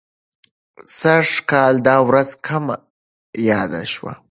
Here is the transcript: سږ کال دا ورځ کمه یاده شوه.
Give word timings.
سږ 0.99 1.27
کال 1.49 1.75
دا 1.87 1.95
ورځ 2.07 2.29
کمه 2.45 2.75
یاده 3.49 3.81
شوه. 3.93 4.13